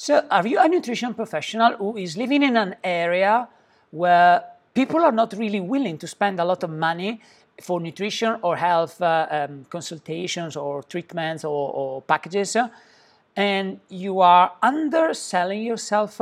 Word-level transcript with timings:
So, 0.00 0.24
are 0.30 0.46
you 0.46 0.60
a 0.60 0.68
nutrition 0.68 1.12
professional 1.12 1.72
who 1.72 1.96
is 1.96 2.16
living 2.16 2.44
in 2.44 2.56
an 2.56 2.76
area 2.84 3.48
where 3.90 4.44
people 4.72 5.00
are 5.00 5.10
not 5.10 5.32
really 5.32 5.58
willing 5.58 5.98
to 5.98 6.06
spend 6.06 6.38
a 6.38 6.44
lot 6.44 6.62
of 6.62 6.70
money 6.70 7.20
for 7.60 7.80
nutrition 7.80 8.38
or 8.42 8.56
health 8.56 9.02
uh, 9.02 9.26
um, 9.28 9.64
consultations 9.68 10.54
or 10.54 10.84
treatments 10.84 11.42
or, 11.42 11.72
or 11.72 12.02
packages, 12.02 12.56
and 13.34 13.80
you 13.88 14.20
are 14.20 14.52
underselling 14.62 15.62
yourself, 15.62 16.20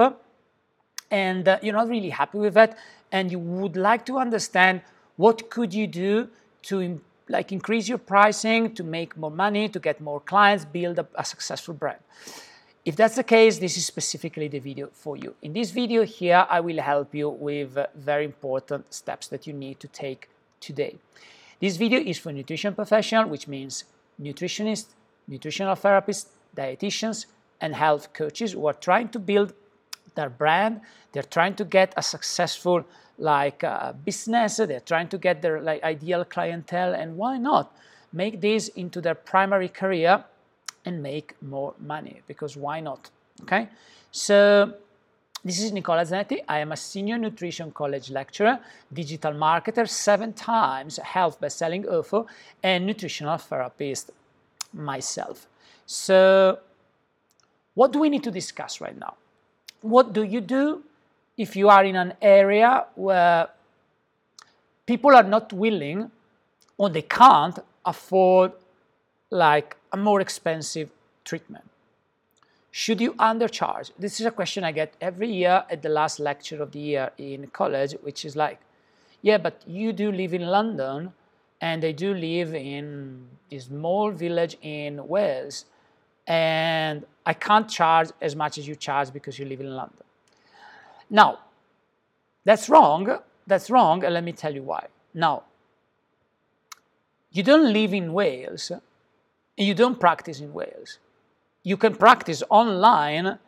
and 1.11 1.47
uh, 1.47 1.59
you're 1.61 1.75
not 1.75 1.91
really 1.91 2.09
happy 2.09 2.39
with 2.39 2.55
that, 2.55 2.79
and 3.13 3.31
you 3.31 3.39
would 3.39 3.77
like 3.77 4.07
to 4.07 4.17
understand 4.17 4.81
what 5.17 5.51
could 5.51 5.75
you 5.75 5.87
do 5.87 6.31
to 6.63 6.99
like 7.29 7.53
increase 7.53 7.89
your 7.89 7.99
pricing 7.99 8.75
to 8.75 8.83
make 8.83 9.19
more 9.19 9.31
money, 9.31 9.69
to 9.69 9.79
get 9.79 10.01
more 10.01 10.21
clients, 10.21 10.65
build 10.65 10.99
a, 10.99 11.07
a 11.17 11.27
successful 11.27 11.75
brand. 11.75 11.99
If 12.87 12.95
that's 12.95 13.17
the 13.17 13.25
case, 13.25 13.59
this 13.59 13.77
is 13.77 13.85
specifically 13.85 14.47
the 14.47 14.61
video 14.61 14.91
for 14.93 15.17
you. 15.17 15.35
In 15.43 15.53
this 15.53 15.73
video 15.73 16.05
here, 16.05 16.47
I 16.49 16.61
will 16.61 16.81
help 16.81 17.17
you 17.17 17.29
with 17.29 17.77
very 17.97 18.25
important 18.25 18.95
steps 18.95 19.27
that 19.27 19.45
you 19.45 19.53
need 19.53 19.81
to 19.81 19.89
take 19.89 20.29
today. 20.61 20.95
This 21.61 21.77
video 21.77 21.99
is 21.99 22.17
for 22.17 22.31
nutrition 22.31 22.77
professional, 22.77 23.29
which 23.29 23.49
means 23.49 23.83
nutritionists, 24.23 24.87
nutritional 25.27 25.75
therapists, 25.75 26.27
dietitians, 26.57 27.27
and 27.61 27.75
health 27.75 28.13
coaches 28.13 28.53
who 28.53 28.65
are 28.69 28.79
trying 28.89 29.09
to 29.09 29.19
build 29.19 29.53
their 30.15 30.31
brand. 30.31 30.81
They're 31.11 31.25
trying 31.25 31.57
to 31.57 31.65
get 31.65 31.93
a 31.97 32.05
successful 32.05 32.85
like 33.19 33.65
uh, 33.65 33.95
business. 33.95 34.59
They're 34.59 34.79
trying 34.79 35.09
to 35.09 35.19
get 35.19 35.43
their 35.43 35.61
like 35.61 35.83
ideal 35.83 36.25
clientele, 36.25 36.95
and 36.95 37.17
why 37.17 37.39
not 37.39 37.77
make 38.13 38.41
this 38.41 38.69
into 38.69 39.01
their 39.01 39.17
primary 39.17 39.69
career 39.69 40.25
and 40.87 41.03
make 41.03 41.35
more 41.43 41.75
money? 41.79 42.23
Because 42.27 42.57
why 42.57 42.81
not? 42.81 43.11
Okay, 43.43 43.69
so. 44.11 44.73
This 45.45 45.63
is 45.63 45.71
Nicola 45.71 46.03
Zanetti. 46.03 46.41
I 46.49 46.59
am 46.59 46.73
a 46.73 46.77
senior 46.77 47.19
nutrition 47.19 47.71
college 47.71 48.11
lecturer, 48.11 48.59
digital 48.93 49.33
marketer, 49.33 49.89
seven 49.89 50.33
times 50.33 50.97
health 50.97 51.41
best-selling 51.41 51.87
author, 51.87 52.25
and 52.65 52.85
nutritional 52.85 53.39
therapist 53.39 54.11
myself. 54.73 55.47
So, 55.87 56.59
what 57.75 57.93
do 57.93 58.01
we 58.01 58.09
need 58.09 58.25
to 58.25 58.33
discuss 58.33 58.81
right 58.81 58.99
now? 58.99 59.15
What 59.83 60.13
do 60.13 60.25
you 60.25 60.41
do 60.41 60.83
if 61.37 61.55
you 61.55 61.69
are 61.69 61.85
in 61.85 61.95
an 61.95 62.15
area 62.21 62.87
where 62.97 63.49
people 64.85 65.15
are 65.15 65.23
not 65.23 65.53
willing 65.53 66.11
or 66.77 66.91
they 66.91 67.03
can't 67.03 67.59
afford 67.85 68.51
like 69.31 69.77
a 69.97 70.03
more 70.09 70.21
expensive 70.21 70.91
treatment? 71.25 71.65
Should 72.71 73.01
you 73.01 73.15
undercharge? 73.15 73.91
This 73.99 74.21
is 74.21 74.27
a 74.27 74.31
question 74.31 74.63
I 74.65 74.73
get 74.73 74.95
every 75.01 75.31
year 75.33 75.65
at 75.71 75.81
the 75.83 75.89
last 75.89 76.21
lecture 76.21 76.63
of 76.63 76.73
the 76.73 76.79
year 76.79 77.11
in 77.17 77.47
college, 77.61 77.93
which 78.03 78.25
is 78.25 78.37
like, 78.37 78.59
yeah, 79.23 79.39
but 79.39 79.63
you 79.67 79.93
do 79.93 80.13
live 80.13 80.35
in 80.35 80.47
London 80.59 81.13
and 81.61 81.83
they 81.83 81.95
do 81.95 82.13
live 82.13 82.55
in 82.55 83.27
a 83.51 83.59
small 83.59 84.11
village 84.11 84.59
in 84.61 85.09
Wales, 85.09 85.65
and 86.27 87.07
I 87.25 87.33
can't 87.33 87.69
charge 87.79 88.09
as 88.21 88.37
much 88.37 88.59
as 88.59 88.69
you 88.69 88.75
charge 88.75 89.11
because 89.13 89.39
you 89.39 89.47
live 89.47 89.61
in 89.61 89.75
London. 89.75 90.05
Now, 91.09 91.39
that's 92.45 92.69
wrong. 92.69 93.05
That's 93.47 93.71
wrong, 93.71 94.05
and 94.05 94.13
let 94.13 94.25
me 94.25 94.33
tell 94.33 94.55
you 94.55 94.65
why. 94.65 94.89
Now, 95.15 95.45
you 97.33 97.43
don't 97.43 97.73
live 97.73 97.95
in 97.95 98.13
Wales 98.13 98.71
and 99.57 99.67
you 99.67 99.75
don't 99.75 99.99
practice 99.99 100.41
in 100.41 100.53
Wales. 100.53 100.99
You 101.63 101.77
can 101.77 101.95
practice 101.95 102.43
online 102.51 103.39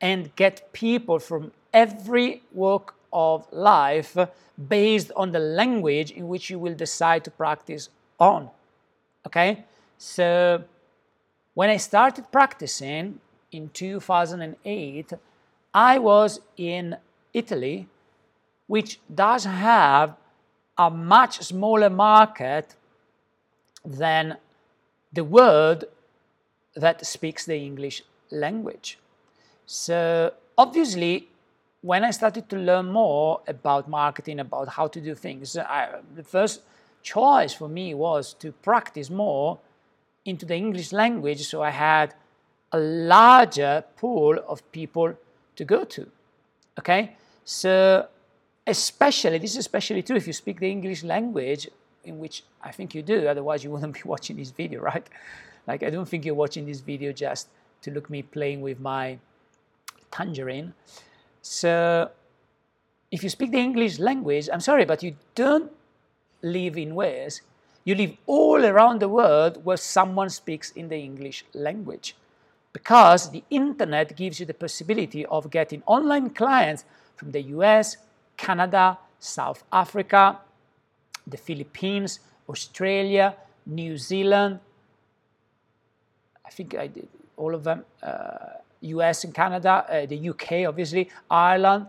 and 0.00 0.34
get 0.36 0.72
people 0.72 1.18
from 1.18 1.52
every 1.72 2.42
walk 2.52 2.94
of 3.12 3.46
life 3.52 4.16
based 4.68 5.10
on 5.16 5.32
the 5.32 5.38
language 5.38 6.10
in 6.10 6.28
which 6.28 6.50
you 6.50 6.58
will 6.58 6.74
decide 6.74 7.24
to 7.24 7.30
practice 7.30 7.88
on. 8.18 8.50
Okay? 9.26 9.64
So, 9.98 10.62
when 11.54 11.70
I 11.70 11.76
started 11.76 12.30
practicing 12.32 13.20
in 13.52 13.70
2008, 13.70 15.12
I 15.72 15.98
was 15.98 16.40
in 16.56 16.96
Italy, 17.32 17.88
which 18.66 18.98
does 19.12 19.44
have 19.44 20.16
a 20.76 20.90
much 20.90 21.40
smaller 21.40 21.90
market 21.90 22.74
than 23.84 24.36
the 25.14 25.24
world 25.24 25.84
that 26.74 27.06
speaks 27.06 27.44
the 27.46 27.56
English 27.56 28.02
language. 28.30 28.98
So, 29.66 30.32
obviously, 30.58 31.28
when 31.80 32.04
I 32.04 32.10
started 32.10 32.48
to 32.48 32.56
learn 32.56 32.86
more 32.90 33.40
about 33.46 33.88
marketing, 33.88 34.40
about 34.40 34.68
how 34.68 34.88
to 34.88 35.00
do 35.00 35.14
things, 35.14 35.56
I, 35.56 36.00
the 36.14 36.22
first 36.22 36.62
choice 37.02 37.52
for 37.52 37.68
me 37.68 37.94
was 37.94 38.34
to 38.34 38.52
practice 38.52 39.10
more 39.10 39.58
into 40.24 40.46
the 40.46 40.54
English 40.54 40.92
language 40.92 41.46
so 41.46 41.62
I 41.62 41.70
had 41.70 42.14
a 42.72 42.78
larger 42.78 43.84
pool 43.96 44.38
of 44.48 44.62
people 44.72 45.14
to 45.56 45.64
go 45.64 45.84
to. 45.84 46.10
Okay? 46.78 47.16
So, 47.44 48.08
especially, 48.66 49.38
this 49.38 49.52
is 49.52 49.58
especially 49.58 50.02
true 50.02 50.16
if 50.16 50.26
you 50.26 50.32
speak 50.32 50.60
the 50.60 50.70
English 50.70 51.04
language, 51.04 51.68
in 52.04 52.18
which 52.18 52.44
I 52.62 52.70
think 52.72 52.94
you 52.94 53.02
do, 53.02 53.26
otherwise, 53.28 53.64
you 53.64 53.70
wouldn't 53.74 53.94
be 53.94 54.02
watching 54.04 54.36
this 54.36 54.50
video, 54.50 54.80
right? 54.80 55.06
Like, 55.66 55.82
I 55.82 55.90
don't 55.90 56.08
think 56.08 56.24
you're 56.24 56.34
watching 56.34 56.66
this 56.66 56.80
video 56.80 57.12
just 57.12 57.48
to 57.82 57.90
look 57.90 58.10
me 58.10 58.22
playing 58.22 58.60
with 58.60 58.80
my 58.80 59.18
tangerine. 60.10 60.74
So, 61.42 62.10
if 63.10 63.22
you 63.22 63.28
speak 63.28 63.52
the 63.52 63.58
English 63.58 63.98
language, 63.98 64.48
I'm 64.52 64.60
sorry, 64.60 64.84
but 64.84 65.02
you 65.02 65.16
don't 65.34 65.70
live 66.42 66.76
in 66.76 66.94
Wales. 66.94 67.40
You 67.84 67.94
live 67.94 68.16
all 68.26 68.64
around 68.64 69.00
the 69.00 69.08
world 69.08 69.64
where 69.64 69.76
someone 69.76 70.30
speaks 70.30 70.70
in 70.70 70.88
the 70.88 70.96
English 70.96 71.44
language 71.52 72.16
because 72.72 73.30
the 73.30 73.44
internet 73.50 74.16
gives 74.16 74.40
you 74.40 74.46
the 74.46 74.54
possibility 74.54 75.24
of 75.26 75.50
getting 75.50 75.82
online 75.86 76.30
clients 76.30 76.84
from 77.16 77.30
the 77.30 77.42
US, 77.56 77.96
Canada, 78.36 78.98
South 79.18 79.62
Africa, 79.72 80.38
the 81.26 81.36
Philippines, 81.36 82.20
Australia, 82.48 83.34
New 83.66 83.96
Zealand. 83.96 84.60
I 86.44 86.50
think 86.50 86.74
I 86.74 86.86
did 86.86 87.08
all 87.36 87.54
of 87.54 87.64
them. 87.64 87.84
Uh, 88.02 88.60
US 88.80 89.24
and 89.24 89.34
Canada, 89.34 89.86
uh, 89.88 90.06
the 90.06 90.28
UK, 90.28 90.68
obviously, 90.68 91.08
Ireland. 91.30 91.86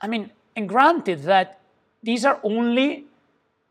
I 0.00 0.06
mean, 0.06 0.30
and 0.54 0.68
granted 0.68 1.22
that 1.22 1.60
these 2.02 2.24
are 2.24 2.38
only 2.42 3.06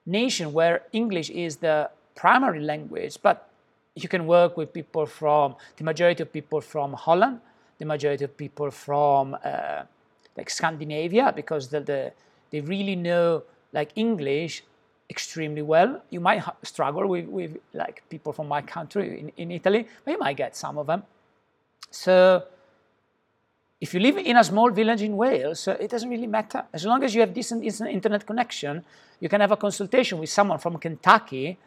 nations 0.06 0.52
where 0.52 0.84
English 0.92 1.30
is 1.30 1.58
the 1.58 1.90
primary 2.16 2.62
language, 2.62 3.18
but 3.22 3.50
you 3.96 4.08
can 4.08 4.26
work 4.26 4.58
with 4.58 4.74
people 4.74 5.06
from 5.06 5.56
the 5.78 5.84
majority 5.84 6.24
of 6.24 6.32
people 6.32 6.62
from 6.62 6.94
Holland, 6.94 7.40
the 7.78 7.86
majority 7.86 8.24
of 8.24 8.36
people 8.38 8.72
from 8.72 9.38
uh, 9.44 9.84
like 10.38 10.50
Scandinavia, 10.50 11.34
because 11.36 11.68
the, 11.68 11.82
the, 11.82 12.14
they 12.50 12.62
really 12.62 12.96
know 12.96 13.44
like 13.74 13.92
English 13.96 14.64
extremely 15.10 15.62
well. 15.62 16.02
You 16.10 16.20
might 16.20 16.44
struggle 16.64 17.08
with, 17.08 17.26
with 17.28 17.58
like 17.74 18.04
people 18.10 18.34
from 18.34 18.48
my 18.48 18.62
country 18.62 19.20
in, 19.20 19.32
in 19.38 19.52
Italy, 19.52 19.88
but 20.04 20.12
you 20.12 20.20
might 20.20 20.38
get 20.38 20.56
some 20.56 20.78
of 20.78 20.88
them. 20.88 21.04
So 21.90 22.44
if 23.80 23.94
you 23.94 24.00
live 24.00 24.18
in 24.18 24.38
a 24.38 24.44
small 24.44 24.70
village 24.72 25.02
in 25.02 25.18
Wales, 25.18 25.68
it 25.68 25.90
doesn't 25.90 26.10
really 26.10 26.28
matter. 26.28 26.64
As 26.74 26.86
long 26.86 27.04
as 27.04 27.14
you 27.14 27.22
have 27.22 27.34
decent 27.34 27.64
internet 27.64 28.26
connection, 28.26 28.84
you 29.20 29.28
can 29.28 29.42
have 29.42 29.52
a 29.52 29.58
consultation 29.58 30.20
with 30.20 30.30
someone 30.30 30.60
from 30.60 30.78
Kentucky 30.78 31.58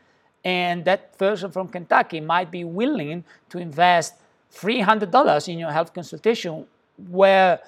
and 0.45 0.85
that 0.85 1.17
person 1.19 1.51
from 1.51 1.69
Kentucky 1.69 2.21
might 2.21 2.51
be 2.51 2.65
willing 2.65 3.25
to 3.49 3.59
invest 3.59 4.15
$300 4.55 5.49
in 5.49 5.59
your 5.59 5.73
health 5.73 5.93
consultation, 5.95 6.67
where 7.09 7.61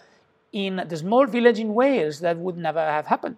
in 0.52 0.84
the 0.88 0.96
small 0.96 1.26
village 1.26 1.58
in 1.58 1.74
Wales 1.74 2.20
that 2.20 2.36
would 2.36 2.56
never 2.56 2.80
have 2.80 3.06
happened. 3.06 3.36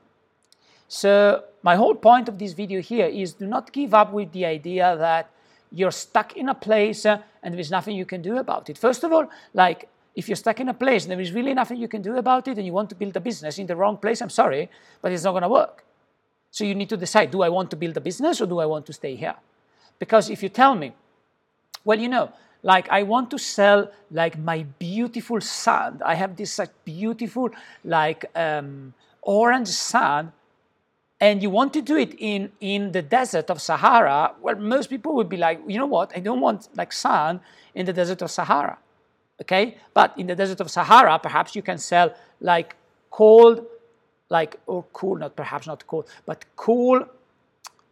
So, 0.88 1.44
my 1.62 1.76
whole 1.76 1.94
point 1.94 2.28
of 2.28 2.38
this 2.38 2.54
video 2.54 2.80
here 2.80 3.06
is 3.06 3.34
do 3.34 3.46
not 3.46 3.72
give 3.72 3.92
up 3.92 4.12
with 4.12 4.32
the 4.32 4.46
idea 4.46 4.96
that 4.96 5.30
you're 5.70 5.90
stuck 5.90 6.36
in 6.36 6.48
a 6.48 6.54
place 6.54 7.04
uh, 7.04 7.18
and 7.42 7.52
there 7.52 7.60
is 7.60 7.70
nothing 7.70 7.94
you 7.94 8.06
can 8.06 8.22
do 8.22 8.38
about 8.38 8.70
it. 8.70 8.78
First 8.78 9.04
of 9.04 9.12
all, 9.12 9.28
like 9.52 9.88
if 10.16 10.28
you're 10.28 10.36
stuck 10.36 10.60
in 10.60 10.68
a 10.68 10.74
place 10.74 11.04
and 11.04 11.12
there 11.12 11.20
is 11.20 11.32
really 11.32 11.52
nothing 11.52 11.78
you 11.78 11.88
can 11.88 12.00
do 12.00 12.16
about 12.16 12.48
it 12.48 12.56
and 12.56 12.66
you 12.66 12.72
want 12.72 12.88
to 12.88 12.94
build 12.94 13.16
a 13.16 13.20
business 13.20 13.58
in 13.58 13.66
the 13.66 13.76
wrong 13.76 13.98
place, 13.98 14.22
I'm 14.22 14.30
sorry, 14.30 14.70
but 15.02 15.12
it's 15.12 15.24
not 15.24 15.32
going 15.32 15.42
to 15.42 15.48
work. 15.48 15.84
So 16.50 16.64
you 16.64 16.74
need 16.74 16.88
to 16.88 16.96
decide 16.96 17.30
do 17.30 17.42
I 17.42 17.50
want 17.50 17.70
to 17.70 17.76
build 17.76 17.96
a 17.96 18.00
business 18.00 18.40
or 18.40 18.46
do 18.46 18.58
I 18.58 18.66
want 18.66 18.86
to 18.86 18.92
stay 18.92 19.14
here? 19.14 19.36
Because 19.98 20.30
if 20.30 20.42
you 20.42 20.48
tell 20.48 20.74
me, 20.74 20.92
well, 21.84 21.98
you 21.98 22.08
know, 22.08 22.32
like 22.62 22.88
I 22.88 23.02
want 23.02 23.30
to 23.30 23.38
sell 23.38 23.90
like 24.10 24.38
my 24.38 24.64
beautiful 24.78 25.40
sand. 25.40 26.02
I 26.04 26.14
have 26.14 26.36
this 26.36 26.58
like 26.58 26.70
beautiful 26.84 27.50
like 27.84 28.24
um, 28.34 28.94
orange 29.22 29.68
sand, 29.68 30.32
and 31.20 31.42
you 31.42 31.50
want 31.50 31.72
to 31.72 31.82
do 31.82 31.96
it 31.96 32.14
in 32.18 32.52
in 32.60 32.92
the 32.92 33.02
desert 33.02 33.50
of 33.50 33.60
Sahara. 33.60 34.34
Well, 34.40 34.56
most 34.56 34.88
people 34.88 35.14
would 35.14 35.28
be 35.28 35.36
like, 35.36 35.60
you 35.66 35.78
know 35.78 35.86
what? 35.86 36.12
I 36.16 36.20
don't 36.20 36.40
want 36.40 36.68
like 36.76 36.92
sand 36.92 37.40
in 37.74 37.86
the 37.86 37.92
desert 37.92 38.22
of 38.22 38.30
Sahara. 38.30 38.78
Okay, 39.40 39.76
but 39.94 40.18
in 40.18 40.26
the 40.26 40.34
desert 40.34 40.60
of 40.60 40.70
Sahara, 40.70 41.18
perhaps 41.18 41.54
you 41.54 41.62
can 41.62 41.78
sell 41.78 42.14
like 42.40 42.76
cold, 43.10 43.66
like 44.28 44.58
or 44.66 44.84
cool, 44.92 45.16
not 45.16 45.36
perhaps 45.36 45.66
not 45.66 45.86
cold, 45.86 46.06
but 46.26 46.44
cool, 46.56 47.06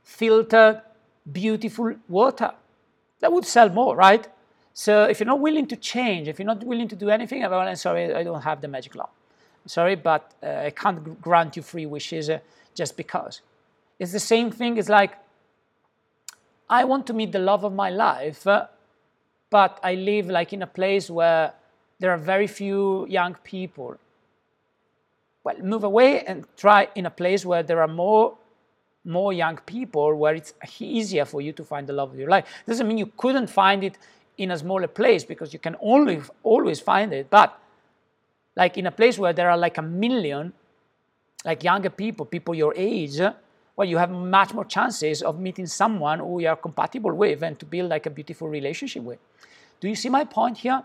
filtered, 0.03 0.83
beautiful 1.31 1.95
water. 2.09 2.53
That 3.21 3.33
would 3.33 3.45
sell 3.45 3.69
more, 3.69 3.97
right? 3.97 4.27
So 4.75 5.05
if 5.05 5.21
you're 5.21 5.27
not 5.27 5.41
willing 5.41 5.67
to 5.69 5.77
change, 5.77 6.29
if 6.29 6.39
you're 6.39 6.47
not 6.47 6.63
willing 6.63 6.89
to 6.89 6.97
do 6.97 7.09
anything, 7.09 7.41
well, 7.43 7.61
I'm 7.61 7.77
sorry, 7.77 8.15
I 8.15 8.23
don't 8.23 8.43
have 8.43 8.61
the 8.61 8.69
magic 8.69 8.95
law. 8.95 9.09
Sorry, 9.67 9.97
but 9.97 10.33
uh, 10.43 10.65
I 10.67 10.71
can't 10.71 11.21
grant 11.21 11.57
you 11.57 11.63
free 11.63 11.87
wishes 11.87 12.31
uh, 12.31 12.39
just 12.75 12.97
because. 12.97 13.43
It's 13.99 14.13
the 14.13 14.21
same 14.21 14.51
thing. 14.51 14.77
It's 14.77 14.89
like 14.89 15.13
I 16.69 16.85
want 16.85 17.07
to 17.09 17.13
meet 17.13 17.33
the 17.33 17.39
love 17.39 17.65
of 17.65 17.73
my 17.73 17.91
life, 17.91 18.47
uh, 18.47 18.67
but 19.51 19.79
I 19.83 19.95
live 19.95 20.29
like 20.29 20.53
in 20.53 20.63
a 20.63 20.67
place 20.67 21.11
where 21.11 21.53
there 21.99 22.11
are 22.11 22.19
very 22.19 22.47
few 22.47 23.07
young 23.07 23.35
people. 23.45 23.97
Well, 25.45 25.59
move 25.63 25.85
away 25.85 26.25
and 26.25 26.45
try 26.57 26.89
in 26.95 27.07
a 27.07 27.11
place 27.11 27.47
where 27.47 27.63
there 27.63 27.81
are 27.81 27.89
more 27.89 28.37
more 29.05 29.33
young 29.33 29.57
people 29.59 30.17
where 30.17 30.35
it's 30.35 30.53
easier 30.81 31.25
for 31.25 31.41
you 31.41 31.53
to 31.53 31.65
find 31.65 31.87
the 31.87 31.93
love 31.93 32.11
of 32.13 32.19
your 32.19 32.29
life. 32.29 32.45
Doesn't 32.67 32.89
mean 32.89 32.99
you 32.99 33.13
couldn't 33.17 33.47
find 33.47 33.85
it 33.85 33.97
in 34.37 34.51
a 34.51 34.59
smaller 34.59 34.89
place 34.89 35.25
because 35.25 35.53
you 35.53 35.61
can 35.61 35.77
only 35.81 36.21
always 36.43 36.81
find 36.81 37.13
it, 37.13 37.31
but 37.31 37.57
like 38.57 38.79
in 38.79 38.87
a 38.87 38.91
place 38.91 39.19
where 39.19 39.33
there 39.33 39.51
are 39.51 39.59
like 39.59 39.79
a 39.79 39.83
million 39.83 40.53
like 41.45 41.63
younger 41.63 41.91
people, 41.91 42.27
people 42.27 42.55
your 42.55 42.75
age, 42.77 43.21
well, 43.77 43.87
you 43.87 43.99
have 43.99 44.11
much 44.11 44.53
more 44.53 44.65
chances 44.65 45.23
of 45.23 45.39
meeting 45.39 45.67
someone 45.67 46.19
who 46.19 46.41
you 46.41 46.49
are 46.49 46.57
compatible 46.57 47.13
with 47.13 47.43
and 47.43 47.59
to 47.61 47.65
build 47.67 47.91
like 47.91 48.07
a 48.07 48.11
beautiful 48.11 48.49
relationship 48.49 49.03
with. 49.03 49.19
Do 49.81 49.89
you 49.89 49.95
see 49.95 50.09
my 50.09 50.25
point 50.25 50.59
here? 50.59 50.83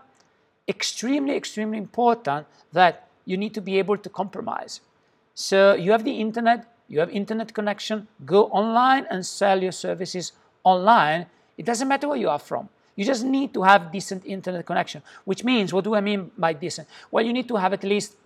Extremely, 0.68 1.34
extremely 1.34 1.78
important 1.78 2.46
that 2.72 3.08
you 3.24 3.36
need 3.36 3.54
to 3.54 3.60
be 3.60 3.78
able 3.78 3.96
to 3.96 4.08
compromise. 4.08 4.80
So 5.34 5.74
you 5.74 5.90
have 5.90 6.04
the 6.04 6.20
internet, 6.20 6.66
you 6.88 7.00
have 7.00 7.10
internet 7.10 7.54
connection, 7.54 8.06
go 8.24 8.46
online 8.46 9.06
and 9.10 9.24
sell 9.24 9.60
your 9.62 9.72
services 9.72 10.32
online. 10.62 11.26
It 11.56 11.64
doesn't 11.64 11.88
matter 11.88 12.08
where 12.08 12.18
you 12.18 12.28
are 12.28 12.38
from. 12.38 12.68
You 12.96 13.04
just 13.04 13.24
need 13.24 13.54
to 13.54 13.62
have 13.62 13.90
decent 13.90 14.24
internet 14.26 14.66
connection, 14.66 15.02
which 15.24 15.44
means, 15.44 15.72
what 15.72 15.84
do 15.84 15.94
I 15.94 16.00
mean 16.00 16.30
by 16.36 16.52
decent? 16.52 16.88
Well, 17.10 17.24
you 17.24 17.32
need 17.32 17.48
to 17.48 17.56
have 17.56 17.72
at 17.72 17.84
least 17.84 18.16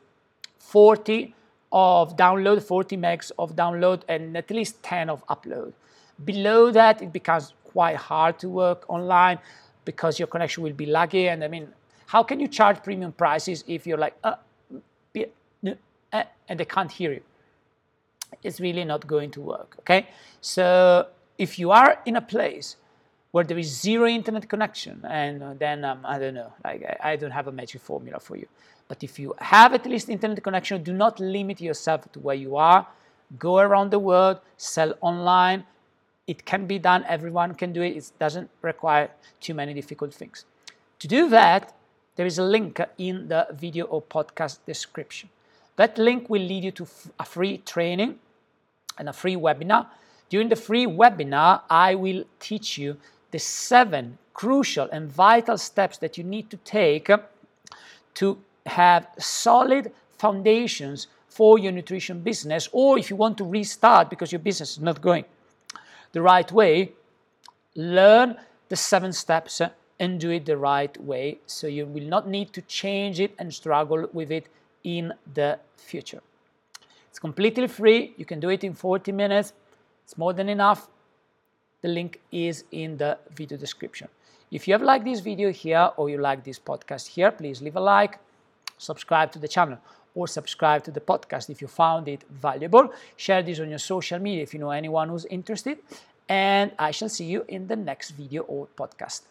40 0.59 1.35
of 1.73 2.17
download, 2.17 2.63
40 2.63 2.97
megs 2.97 3.31
of 3.39 3.55
download, 3.55 4.03
and 4.09 4.37
at 4.37 4.51
least 4.51 4.83
10 4.83 5.11
of 5.11 5.27
upload. 5.29 5.73
Below 6.25 6.71
that, 6.73 7.03
it 7.03 7.13
becomes 7.13 7.53
quite 7.65 7.97
hard 7.97 8.39
to 8.41 8.49
work 8.49 8.85
online 8.89 9.39
because 9.85 10.19
your 10.19 10.27
connection 10.27 10.63
will 10.63 10.73
be 10.73 10.87
laggy. 10.87 11.33
And 11.33 11.45
I 11.45 11.49
mean, 11.49 11.69
how 12.07 12.23
can 12.23 12.41
you 12.41 12.49
charge 12.49 12.83
premium 12.83 13.13
prices 13.13 13.63
if 13.69 13.87
you're 13.87 13.99
like, 13.99 14.17
uh, 14.25 14.35
uh, 16.13 16.23
and 16.49 16.61
they 16.61 16.65
can't 16.65 16.91
hear 16.91 17.13
you? 17.13 17.21
it's 18.43 18.61
really 18.61 18.85
not 18.85 19.07
going 19.07 19.31
to 19.33 19.41
work. 19.41 19.77
Okay, 19.81 20.09
so 20.41 21.07
if 21.39 21.59
you 21.59 21.71
are 21.71 21.99
in 22.07 22.17
a 22.17 22.21
place 22.21 22.77
where 23.37 23.45
there 23.45 23.59
is 23.59 23.83
zero 23.83 24.07
internet 24.07 24.49
connection, 24.49 24.99
and 25.05 25.59
then 25.59 25.85
um, 25.85 26.01
I 26.07 26.19
don't 26.19 26.33
know, 26.33 26.55
like 26.65 26.83
I, 26.83 27.13
I 27.13 27.17
don't 27.17 27.33
have 27.33 27.49
a 27.49 27.53
magic 27.53 27.83
formula 27.83 28.19
for 28.19 28.35
you. 28.35 28.47
But 28.89 29.05
if 29.05 29.19
you 29.19 29.35
have 29.55 29.75
at 29.75 29.85
least 29.85 30.09
internet 30.09 30.43
connection, 30.43 30.83
do 30.83 30.95
not 30.95 31.21
limit 31.21 31.61
yourself 31.61 32.11
to 32.13 32.19
where 32.19 32.35
you 32.35 32.57
are. 32.57 32.87
Go 33.39 33.59
around 33.59 33.91
the 33.91 33.99
world, 33.99 34.39
sell 34.57 34.95
online. 35.03 35.65
It 36.27 36.47
can 36.47 36.67
be 36.67 36.79
done. 36.79 37.05
Everyone 37.07 37.55
can 37.55 37.75
do 37.75 37.83
it. 37.83 37.95
It 37.99 38.11
doesn't 38.19 38.49
require 38.63 39.11
too 39.39 39.53
many 39.53 39.75
difficult 39.75 40.15
things. 40.15 40.47
To 41.01 41.07
do 41.07 41.29
that, 41.29 41.75
there 42.15 42.25
is 42.25 42.39
a 42.39 42.43
link 42.43 42.81
in 42.97 43.29
the 43.29 43.49
video 43.53 43.85
or 43.85 44.01
podcast 44.01 44.61
description. 44.65 45.29
That 45.77 45.99
link 45.99 46.31
will 46.31 46.41
lead 46.41 46.65
you 46.65 46.71
to 46.71 46.87
a 47.21 47.27
free 47.27 47.59
training 47.59 48.19
and 48.97 49.11
a 49.11 49.13
free 49.13 49.37
webinar. 49.37 49.89
During 50.31 50.49
the 50.49 50.57
free 50.57 50.87
webinar, 50.87 51.61
I 51.69 51.97
will 51.97 52.25
teach 52.41 52.79
you 52.79 52.97
the 53.37 53.41
seven 53.41 54.17
crucial 54.33 54.89
and 54.93 55.13
vital 55.13 55.59
steps 55.59 55.99
that 55.99 56.17
you 56.17 56.25
need 56.25 56.49
to 56.49 56.57
take 56.65 57.11
to 58.15 58.39
have 58.65 59.07
solid 59.19 59.93
foundations 60.17 61.09
for 61.29 61.59
your 61.59 61.71
nutrition 61.71 62.21
business, 62.21 62.67
or 62.73 62.99
if 62.99 63.11
you 63.11 63.17
want 63.17 63.37
to 63.37 63.45
restart 63.45 64.09
because 64.09 64.33
your 64.33 64.39
business 64.39 64.71
is 64.71 64.81
not 64.81 65.03
going 65.03 65.27
the 66.13 66.23
right 66.23 66.51
way, 66.51 66.93
learn 67.75 68.39
the 68.71 68.77
seven 68.77 69.13
steps 69.13 69.61
and 70.01 70.19
do 70.19 70.31
it 70.31 70.47
the 70.47 70.57
right 70.57 70.97
way 71.03 71.37
so 71.45 71.67
you 71.67 71.85
will 71.85 72.09
not 72.09 72.27
need 72.27 72.55
to 72.55 72.63
change 72.63 73.21
it 73.21 73.35
and 73.39 73.53
struggle 73.53 74.09
with 74.15 74.31
it 74.31 74.47
in 74.83 75.13
the 75.35 75.59
future. 75.77 76.23
It's 77.11 77.19
completely 77.19 77.69
free. 77.69 78.15
You 78.17 78.25
can 78.25 78.41
do 78.41 78.49
it 78.49 78.65
in 78.65 78.73
40 78.73 79.13
minutes. 79.13 79.53
It's 80.05 80.17
more 80.17 80.33
than 80.33 80.49
enough. 80.49 80.89
The 81.83 81.89
link 81.89 82.21
is 82.33 82.65
in 82.73 82.97
the 82.97 83.19
video 83.35 83.59
description. 83.59 84.09
If 84.51 84.67
you 84.67 84.75
have 84.75 84.83
liked 84.83 85.05
this 85.05 85.21
video 85.21 85.53
here 85.53 85.91
or 85.97 86.09
you 86.09 86.19
like 86.19 86.45
this 86.45 86.59
podcast 86.59 87.09
here, 87.09 87.31
please 87.31 87.61
leave 87.61 87.77
a 87.77 87.81
like, 87.81 88.19
subscribe 88.79 89.31
to 89.33 89.39
the 89.39 89.49
channel 89.49 89.79
or 90.15 90.27
subscribe 90.27 90.83
to 90.85 90.91
the 90.91 91.01
podcast 91.01 91.51
if 91.51 91.61
you 91.61 91.69
found 91.69 92.09
it 92.09 92.25
valuable. 92.31 92.93
Share 93.17 93.43
this 93.43 93.61
on 93.61 93.69
your 93.69 93.79
social 93.79 94.19
media 94.19 94.43
if 94.43 94.55
you 94.55 94.61
know 94.61 94.71
anyone 94.71 95.09
who's 95.09 95.27
interested. 95.27 95.79
And 96.29 96.73
I 96.79 96.91
shall 96.93 97.09
see 97.09 97.27
you 97.27 97.45
in 97.49 97.67
the 97.67 97.77
next 97.77 98.13
video 98.13 98.43
or 98.43 98.69
podcast. 98.77 99.23